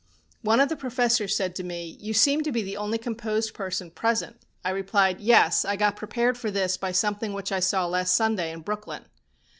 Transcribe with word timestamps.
One 0.41 0.59
of 0.59 0.67
the 0.67 0.75
professors 0.75 1.35
said 1.35 1.53
to 1.57 1.63
me, 1.63 1.95
"You 1.99 2.15
seem 2.15 2.41
to 2.41 2.51
be 2.51 2.63
the 2.63 2.75
only 2.75 2.97
composed 2.97 3.53
person 3.53 3.91
present." 3.91 4.41
I 4.65 4.71
replied, 4.71 5.21
"Yes, 5.21 5.63
I 5.63 5.75
got 5.75 5.95
prepared 5.95 6.39
for 6.39 6.49
this 6.49 6.75
by 6.75 6.91
something 6.91 7.33
which 7.33 7.51
I 7.51 7.59
saw 7.59 7.85
last 7.85 8.15
Sunday 8.15 8.51
in 8.51 8.61
Brooklyn." 8.61 9.05